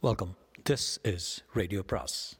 [0.00, 0.36] Welcome
[0.70, 2.38] this is radio bros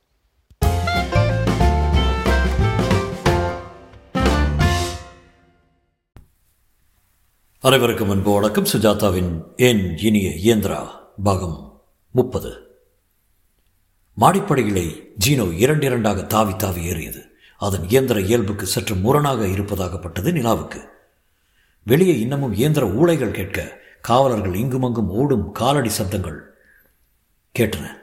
[7.61, 8.65] அனைவருக்கும் அன்பு வணக்கம்.
[8.65, 10.89] சுஜாதாவின் என் இனிய இயந்திரா
[11.23, 12.81] பாகம் முப்பது.
[14.21, 17.31] மாடிப்படைகளை ஜீனோ இரண்டிரண்டாக தாவி தாவி ஏறியது.
[17.59, 20.85] அதன் இயந்திர இயல்புக்கு சற்று முரணாக இருப்பதாகப்பட்டது நிலாவுக்கு.
[21.85, 26.48] வெளியே இன்னமும் இயந்திர ஊளைகள் கேட்க காவலர்கள் இங்குமங்கும் ஓடும் காலடி சத்தங்கள்
[27.59, 27.97] கேட்டன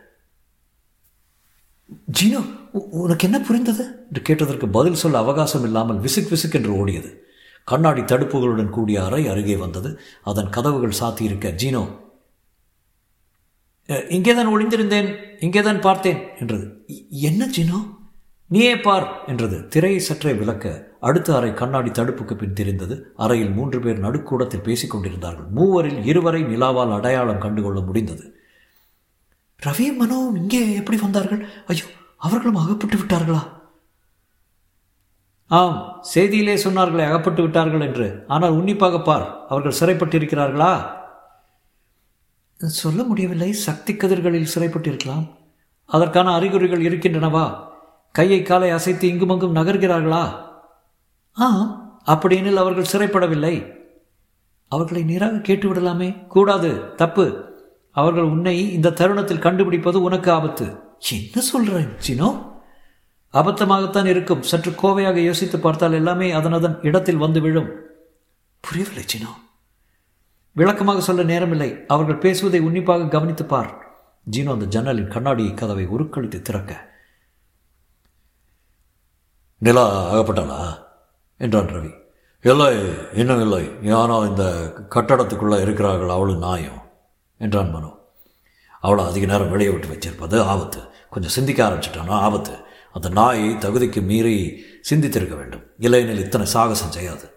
[2.20, 3.84] ஜீனோ உனக்கு என்ன புரிந்தது?
[3.84, 7.18] என்று கேட்டதற்கு பதில் சொல்ல அவகாசம் இல்லாமல் விசுக் விசுக் என்று ஓடியது.
[7.64, 10.00] கண்ணாடி தடுப்புகளுடன் கூடிய அறை அருகே வந்தது.
[10.24, 12.04] அதன் கதவுகள் சாத்தியிருக்க ஜீனோ
[13.90, 16.86] "அ, இங்கேதான் ஒளிந்திருந்தேன் இங்கேதான் பார்த்தேன் என்றது.
[16.88, 17.94] "இ- என்ன ஜீனோ?
[18.48, 19.68] நீயே பார் என்றது.
[19.68, 23.14] திரையை சற்றே விளக்க அடுத்த அறை கண்ணாடி தடுப்புக்கு பின் தெரிந்தது.
[23.16, 28.45] அறையில் மூன்று பேர் நடுக்கூடத்தில் பேசிக் கொண்டிருந்தார்கள் மூவரில் இருவரை நிலாவால் அடையாளம் கண்டுகொள்ள முடிந்தது.
[29.64, 31.48] ரவி மனோவும் இங்கே எப்படி வந்தார்கள்?
[31.68, 31.84] ஐயோ
[32.18, 33.54] அவர்களும் அகப்பட்டு விட்டார்களா?
[35.48, 38.24] ஆம் செய்தியிலே சொன்னார்களே அகப்பட்டு விட்டார்கள் என்று.
[38.28, 40.86] ஆனால் உன்னிப்பாக பார் அவர்கள் சிறைப்பட்டிருக்கிறார்களா?
[42.58, 43.54] சொல்ல முடியவில்லை.
[43.54, 45.28] சக்தி கதிர்களில் சிறைப்பட்டிருக்கலாம்.
[45.86, 47.68] அதற்கான அறிகுறிகள் இருக்கின்றனவா?
[48.12, 50.36] கையை காலை அசைத்து இங்குமங்கும் நகர்கிறார்களா?
[51.34, 52.00] ஆம்.
[52.04, 53.74] அப்படியெனில் அவர்கள் சிறைப்படவில்லை.
[54.68, 57.55] அவர்களை நேராக கேட்டு விடலாமே கூடாது தப்பு.
[58.02, 60.66] அவர்கள் உன்னை இந்த தருணத்தில் கண்டுபிடிப்பது உனக்கு ஆபத்து.
[61.12, 62.30] என்ன சொல்றேன் சினோ
[63.34, 64.44] அபத்தமாகத்தான் இருக்கும்.
[64.52, 67.72] சற்று கோவையாக யோசித்து பார்த்தால் எல்லாமே அதன் அதன் இடத்தில் வந்து விழும்.
[68.60, 69.32] புரியவில்லை சினோ
[70.52, 71.70] விளக்கமாக சொல்ல நேரமில்லை.
[71.86, 73.72] அவர்கள் பேசுவதை உன்னிப்பாக கவனித்து பார்.
[74.32, 76.74] ஜீனோ அந்த ஜன்னலின் கண்ணாடி கதவை உருக்களித்து திறக்க.
[79.58, 80.62] நிலா அகப்பட்டாளா?
[81.38, 81.92] என்றான் ரவி.
[82.42, 82.70] இல்லை
[83.14, 83.94] இன்னும் இல்லை.
[83.94, 84.46] ஆனால் இந்த
[84.90, 86.82] கட்டடத்துக்குள்ளே இருக்கிறார்கள் அவளும் நாயும்.
[87.38, 88.04] என்றான் மனு
[88.80, 90.80] அவளை அதிக நேரம் வெளியே விட்டு வச்சிருப்பது ஆபத்து.
[91.10, 92.58] கொஞ்சம் சிந்திக்க ஆரம்பிச்சிட்டானா ஆபத்து.
[92.94, 95.62] அந்த நாயை தகுதிக்கு மீறி சிந்தித்திருக்க வேண்டும்.
[95.80, 97.34] இல்லையெனில் இத்தனை சாகசம் செய்யாது.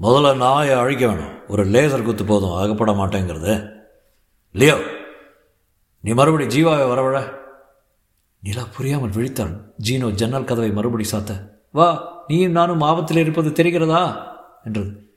[0.00, 1.48] முதல்ல நாயை அழிக்க வேணும்.
[1.48, 3.72] ஒரு லேசர் குத்து போதும் அகப்பட மாட்டேங்கிறது.
[4.52, 4.76] லியோ
[6.00, 7.32] நீ மறுபடி ஜீவாவை வரவழ.
[8.42, 11.50] நிலா புரியாமல் விழித்தான் ஜீனோ ஜன்னல் கதவை மறுபடி சாத்த.
[11.72, 14.32] வா நீயும் நானும் ஆபத்தில் இருப்பது தெரிகிறதா?
[14.64, 15.16] என்றது.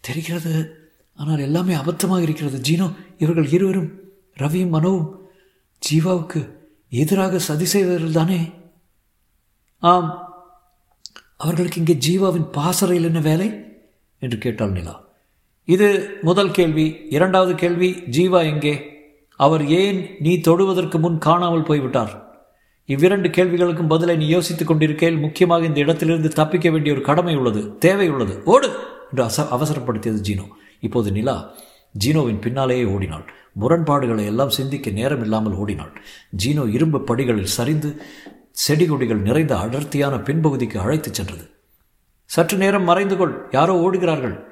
[0.00, 0.77] தெரிகிறது
[1.18, 2.58] ஆனால் எல்லாமே அபத்தமாக இருக்கிறது.
[2.68, 2.86] ஜீனோ
[3.18, 3.90] இவர்கள் இருவரும்
[4.38, 5.08] ரவியும் மனோவும்
[5.82, 6.40] ஜீவாவுக்கு
[6.88, 8.50] எதிராக சதி செய்தவர்கள் தானே?
[9.82, 10.10] ஆம்
[11.36, 13.48] அவர்களுக்கு இங்கே ஜீவாவின் பாசறையில் என்ன வேலை?
[14.18, 15.04] என்று கேட்டாள் நிலா.
[15.64, 16.86] இது முதல் கேள்வி.
[17.08, 18.74] இரண்டாவது கேள்வி ஜீவா எங்கே?
[19.36, 22.14] அவர் ஏன் நீ தொடுவதற்கு முன் காணாமல் போய்விட்டார்?
[22.84, 28.08] இவ்விரண்டு கேள்விகளுக்கும் பதிலை நீ யோசித்துக் கொண்டிருக்கையில் முக்கியமாக இந்த இடத்திலிருந்து தப்பிக்க வேண்டிய ஒரு கடமை உள்ளது தேவை
[28.08, 28.42] உள்ளது.
[28.44, 28.68] ஓடு!
[29.10, 30.46] என்று அச அவசரப்படுத்தியது ஜீனோ.
[30.80, 31.54] இப்போது நிலா
[32.04, 33.24] ஜீனோவின் பின்னாலேயே ஓடினாள்.
[33.52, 35.92] முரண்பாடுகளை எல்லாம் சிந்திக்க நேரம் இல்லாமல் ஓடினாள்.
[36.44, 38.00] ஜீனோ இரும்பு படிகளில் சரிந்து
[38.50, 41.50] செடி கொடிகள் நிறைந்த அடர்த்தியான பின்பகுதிக்கு அழைத்துச் சென்றது.
[42.24, 44.44] சற்று நேரம் மறைந்து கொள் யாரோ ஓடுகிறார்கள்.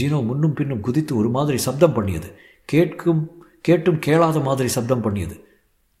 [0.00, 2.38] ஜீனோ முன்னும் பின்னும் குதித்து ஒரு மாதிரி சப்தம் பண்ணியது.
[2.64, 5.46] கேட்கும் கேட்டும் கேளாத மாதிரி சப்தம் பண்ணியது.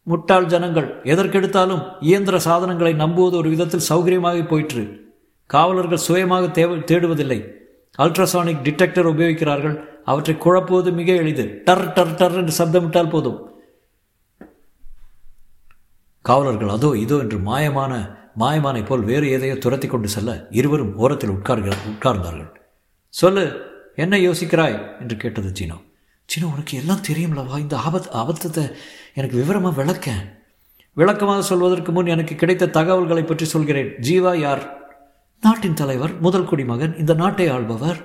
[0.02, 5.12] முட்டாள் ஜனங்கள் எதற்கெடுத்தாலும் இயந்திர சாதனங்களை நம்புவது ஒரு விதத்தில் சௌகரியமாக போயிற்று.
[5.46, 7.53] காவலர்கள் சுயமாக தேவை தேடுவதில்லை.
[7.98, 9.76] Ultrasonic detector உபயோகிக்கிறார்கள்.
[10.04, 11.44] அவற்றை குழப்புவது மிக எளிது.
[11.64, 13.38] டர் டர் டர் என்று சப்தமிட்டால் போதும்.
[16.22, 17.92] காவலர்கள் அதோ இதோ என்று மாயமான
[18.40, 22.50] மாயமானை போல் வேறு எதையோ துரத்தி கொண்டு செல்ல இருவரும் ஓரத்தில் உட்கார்கிற உட்கார்ந்தார்கள்.
[23.08, 23.44] சொல்லு
[23.96, 24.78] என்ன யோசிக்கிறாய்?
[25.00, 25.76] என்று கேட்டது சீனோ
[26.28, 28.64] சீனோ உனக்கு எல்லாம் தெரியும்லவா இந்த ஆபத் ஆபத்தத்தை
[29.14, 30.10] எனக்கு விவரமாக விளக்க.
[30.92, 33.90] விளக்கமாக சொல்வதற்கு முன் எனக்கு கிடைத்த தகவல்களை பற்றி சொல்கிறேன்.
[34.08, 34.83] ஜீவா யார்?
[35.44, 37.98] நாட்டின் தலைவர் முதல் குடிமகன் இந்த நாட்டை ஆள்பவர்.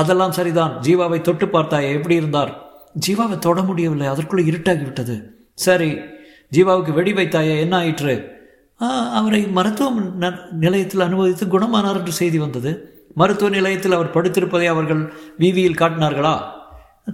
[0.00, 0.72] அதெல்லாம் சரிதான்.
[0.86, 2.52] ஜீவாவை தொட்டு பார்த்தாயே எப்படி இருந்தார்?
[3.04, 5.16] ஜீவாவை தொட முடியவில்லை அதற்குள்ளே இருட்டாகி விட்டது
[5.66, 5.90] சரி
[6.54, 8.14] ஜீவாவுக்கு வெடி வைத்தாயே என்ன ஆயிற்று?
[9.18, 9.88] அவரை மருத்துவ
[10.64, 12.70] நிலையத்தில் அனுமதித்து குணமானார் என்று செய்தி வந்தது.
[13.20, 15.02] மருத்துவ நிலையத்தில் அவர் படுத்திருப்பதை அவர்கள்
[15.42, 16.34] விவியில் காட்டினார்களா?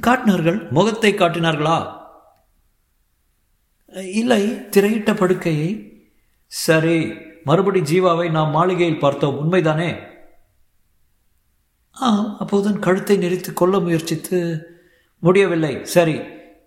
[0.07, 1.79] காட்டினார்கள் முகத்தை காட்டினார்களா?
[4.21, 4.43] இல்லை
[4.75, 5.71] திரையிட்ட படுக்கையை.
[6.53, 6.99] சரி
[7.47, 9.39] மறுபடி ஜீவாவை நாம் மாளிகையில் பார்த்தோம்.
[9.43, 9.91] உண்மைதானே?
[11.97, 14.39] ஆம் அப்போதுதான் கழுத்தை நெரித்து கொல்ல முயற்சித்து
[15.23, 15.75] முடியவில்லை.
[15.95, 16.17] சரி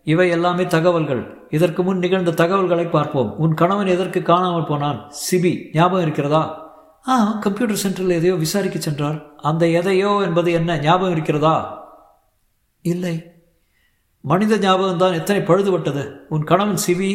[0.03, 1.21] இவை எல்லாமே தகவல்கள்.
[1.49, 3.29] இதற்கு முன் நிகழ்ந்த தகவல்களை பார்ப்போம்.
[3.37, 4.99] உன் கணவன் எதற்கு காணாமல் போனான்?
[5.25, 6.41] சிபி ஞாபகம் இருக்கிறதா?
[7.07, 9.19] ஆ கம்ப்யூட்டர் சென்டரில் எதையோ விசாரிக்க சென்றார்.
[9.49, 10.77] அந்த எதையோ என்பது என்ன?
[10.79, 11.55] ஞாபகம் இருக்கிறதா?
[12.85, 13.15] இல்லை.
[14.23, 16.03] மனித ஞாபகம் தான் எத்தனை பழுதுபட்டது.
[16.29, 17.11] உன் கணவன் சிவி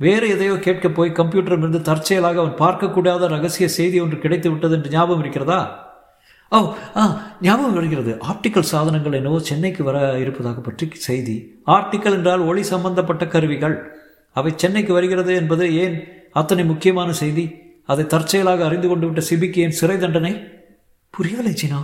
[0.00, 5.22] வேறு எதையோ கேட்க போய் கம்ப்யூட்டரிலிருந்து தற்செயலாக அவன் பார்க்கக்கூடாத ரகசிய செய்தி ஒன்று கிடைத்து விட்டது என்று ஞாபகம்
[5.24, 5.58] இருக்கிறதா?
[6.52, 6.58] ஓ
[7.00, 7.02] ஆ
[7.42, 8.12] ஞாபகம் வருகிறது.
[8.30, 11.36] ஆப்டிக்கல் சாதனங்கள் என்னவோ சென்னைக்கு வர இருப்பதாக பற்றி செய்தி.
[11.66, 13.76] ஆர்டிக்கல் என்றால் ஒளி சம்பந்தப்பட்ட கருவிகள்.
[14.32, 15.96] அவை சென்னைக்கு வருகிறது என்பது ஏன்
[16.32, 17.44] அத்தனை முக்கியமான செய்தி?
[17.86, 20.34] அதை தற்செயலாக அறிந்து கொண்டு விட்ட சிபிக்கு ஏன் சிறை தண்டனை?
[21.14, 21.80] புரியவில்லை சீனா.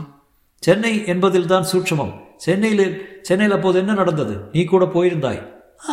[0.62, 2.12] சென்னை என்பதில் தான் சூட்சமம்.
[2.36, 2.86] சென்னையில்
[3.22, 4.34] சென்னையில் அப்போது என்ன நடந்தது?
[4.52, 5.40] நீ கூட போயிருந்தாய்.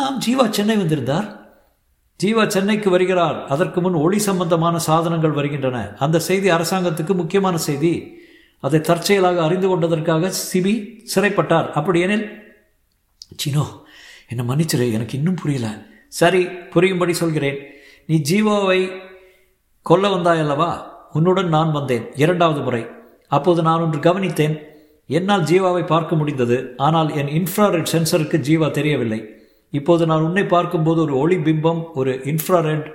[0.00, 1.26] ஆம் ஜீவா சென்னை வந்திருந்தார்.
[2.22, 3.46] ஜீவா சென்னைக்கு வருகிறார்.
[3.46, 5.96] அதற்கு முன் ஒளி சம்பந்தமான சாதனங்கள் வருகின்றன.
[5.98, 8.18] அந்த செய்தி அரசாங்கத்துக்கு முக்கியமான செய்தி.
[8.60, 11.70] அதை தற்செயலாக அறிந்து கொண்டதற்காக சிபி சிறைப்பட்டார்.
[11.70, 12.26] அப்படியெனில்
[13.36, 13.64] சினோ
[14.28, 15.86] என்னை மன்னிச்சிரு எனக்கு இன்னும் புரியல.
[16.08, 17.58] சரி புரியும்படி சொல்கிறேன்.
[18.06, 18.90] நீ ஜீவாவை
[19.82, 20.70] கொல்ல வந்தாய் அல்லவா
[21.12, 22.06] உன்னுடன் நான் வந்தேன்.
[22.14, 22.86] இரண்டாவது முறை.
[23.28, 24.58] அப்போது நான் ஒன்று கவனித்தேன்.
[25.06, 26.74] என்னால் ஜீவாவை பார்க்க முடிந்தது.
[26.76, 29.20] ஆனால் என் இன்ஃப்ராரெட் சென்சருக்கு ஜீவா தெரியவில்லை.
[29.78, 32.86] இப்போது நான் உன்னை பார்க்கும்போது ஒரு ஒளி பிம்பம் ஒரு இன்ஃப்ராரெட்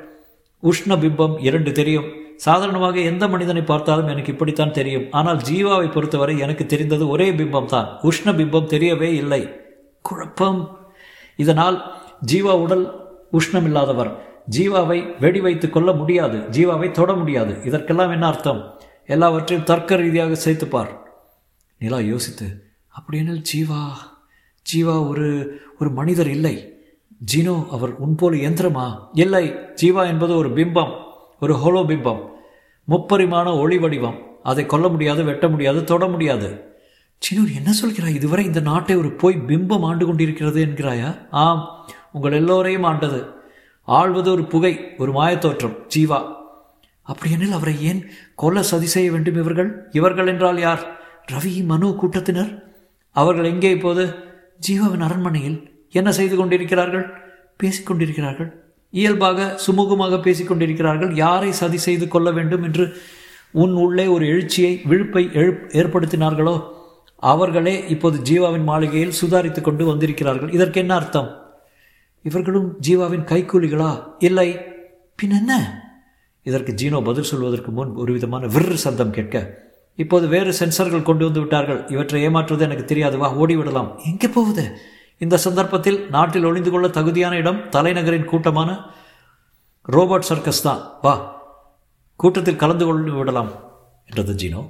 [0.63, 2.07] உஷ்ண பிம்பம் இரண்டு தெரியும்.
[2.45, 5.05] சாதாரணமாக எந்த மனிதனை பார்த்தாலும் எனக்கு இப்படித்தான் தெரியும்.
[5.11, 9.41] ஆனால் ஜீவாவை பொறுத்தவரை எனக்கு தெரிந்தது ஒரே பிம்பம் தான் உஷ்ண பிம்பம் தெரியவே இல்லை.
[10.05, 10.61] குழப்பம்.
[11.43, 11.77] இதனால்
[12.31, 12.85] ஜீவா உடல்
[13.39, 14.11] உஷ்ணமில்லாதவர்.
[14.55, 16.37] ஜீவாவை வெடி வைத்து கொள்ள முடியாது.
[16.55, 17.53] ஜீவாவை தொட முடியாது.
[17.63, 18.61] இதற்கெல்லாம் என்ன அர்த்தம்?
[19.15, 20.91] எல்லாவற்றையும் தர்க்க ரீதியாக சேர்த்துப்பார்
[21.81, 22.47] நிலா யோசித்து
[22.95, 23.81] அப்படியெனில் ஜீவா
[24.73, 26.73] ஜீவா ஒரு ஒரு மனிதர் இல்லை.
[27.33, 29.55] ஜீனோ அவர் உன்போல இயந்திரமா இல்லை.
[29.81, 31.03] ஜீவா என்பது ஒரு பிம்பம்
[31.39, 32.27] ஒரு ஹோலோ பிம்பம்.
[32.89, 34.17] முப்பரிமாண ஒளி வடிவம்.
[34.43, 36.67] அதை கொல்ல முடியாது வெட்ட முடியாது தொட முடியாது.
[37.21, 38.13] சினு என்ன சொல்கிறாய்?
[38.13, 41.27] இதுவரை இந்த நாட்டை ஒரு போய் பிம்பம் ஆண்டு கொண்டிருக்கிறது என்கிறாயா?
[41.29, 43.29] ஆம் உங்கள் எல்லோரையும் ஆண்டது.
[43.87, 46.35] ஆள்வது ஒரு புகை ஒரு மாயத்தோற்றம் ஜீவா.
[47.01, 49.89] அப்படியெனில் அவரை ஏன் கொல்ல சதி செய்ய வேண்டும் இவர்கள்?
[49.91, 50.99] இவர்கள் என்றால் யார்?
[51.31, 52.63] ரவி மனு கூட்டத்தினர்?
[53.11, 54.15] அவர்கள் எங்கே இப்போது?
[54.67, 57.05] ஜீவாவின் அரண்மனையில் என்ன செய்து கொண்டிருக்கிறார்கள்?
[57.63, 58.49] பேசிக்கொண்டிருக்கிறார்கள்.
[58.91, 61.15] இயல்பாக சுமூகமாக பேசிக்கொண்டிருக்கிறார்கள்.
[61.15, 62.97] யாரை சதி செய்து கொள்ள வேண்டும் என்று
[63.51, 65.25] உன் உள்ளே ஒரு எழுச்சியை விழுப்பை
[65.73, 66.63] ஏற்படுத்தினார்களோ?
[67.15, 70.51] அவர்களே இப்போது ஜீவாவின் மாளிகையில் சுதாரித்து கொண்டு வந்திருக்கிறார்கள்.
[70.51, 71.29] இதற்கு என்ன அர்த்தம்?
[72.21, 74.03] இவர்களும் ஜீவாவின் கைக்கூலிகளா?
[74.19, 74.59] இல்லை.
[75.15, 75.81] பின் என்ன?
[76.43, 79.67] இதற்கு ஜீனோ பதில் சொல்வதற்கு முன் ஒரு விதமான விற்று சத்தம் கேட்க
[80.03, 81.81] இப்போது வேறு சென்சர்கள் கொண்டு வந்து விட்டார்கள்.
[81.93, 83.89] இவற்றை ஏமாற்றுவது எனக்கு தெரியாது வா ஓடிவிடலாம்.
[84.11, 84.65] எங்கே போகுது
[85.25, 88.69] இந்த சந்தர்ப்பத்தில் நாட்டில் ஒளிந்து கொள்ள தகுதியான இடம் தலைநகரின் கூட்டமான
[89.95, 90.81] ரோபோட் சர்க்கஸ் தான்.
[91.05, 91.15] வா
[92.23, 93.51] கூட்டத்தில் கலந்து கொண்டு விடலாம்
[94.09, 94.61] என்றது ஜீனோ.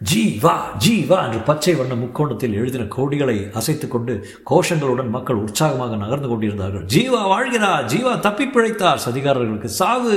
[0.00, 0.54] ஜி வா
[0.84, 4.14] ஜி வா என்று பச்சை வண்ண முக்கோணத்தில் எழுதின கோடிகளை அசைத்து கொண்டு
[4.50, 6.84] கோஷங்களுடன் மக்கள் உற்சாகமாக நகர்ந்து கொண்டிருந்தார்கள்.
[6.94, 10.16] ஜீவா வாழ்கிறா ஜீவா தப்பி பிழைத்தார் சதிகாரர்களுக்கு சாவு.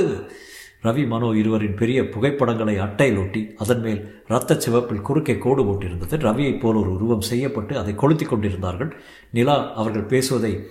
[0.82, 6.16] ரவி மனோ இருவரின் பெரிய புகைப்படங்களை அட்டையில் ஒட்டி அதன் மேல் இரத்த சிவப்பில் குறுக்கே கோடு போட்டிருந்தது.
[6.16, 9.00] ரவியைப் போல் ஒரு உருவம் செய்யப்பட்டு அதை கொளுத்தி கொண்டிருந்தார்கள்.
[9.30, 10.66] நிலா அவர்கள் பேசுவதை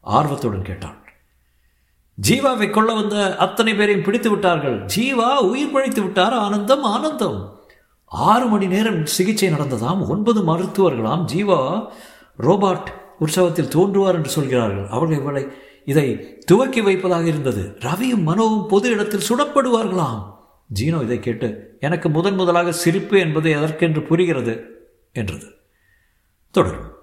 [0.00, 0.96] ஆர்வத்துடன் கேட்டான்.
[2.28, 4.84] ஜீவாவை கொள்ள வந்த அத்தனை பேரையும் பிடித்து விட்டார்கள்.
[4.84, 6.32] ஜீவா உயிர் பழித்து விட்டார்.
[6.32, 7.60] ஆனந்தம் ஆனந்தம்.
[8.04, 10.08] ஆறு மணி நேரம் சிகிச்சை நடந்ததாம்.
[10.08, 11.26] ஒன்பது மருத்துவர்களாம்.
[11.34, 11.88] ஜீவா
[12.38, 12.86] ரோபாட்
[13.20, 14.86] உற்சவத்தில் தோன்றுவார் என்று சொல்கிறார்கள்.
[14.86, 15.46] அவர்கள் இவளை
[15.88, 17.62] இதை துவக்கி வைப்பதாக இருந்தது.
[17.78, 20.22] ரவியும் மனோவும் பொது இடத்தில் சுடப்படுவார்களாம்.
[20.80, 24.54] ஜீனோ இதை கேட்டு எனக்கு முதன் முதலாக சிரிப்பு என்பது எதற்கென்று புரிகிறது
[25.12, 25.46] என்றது.
[26.50, 26.97] தொடரும்.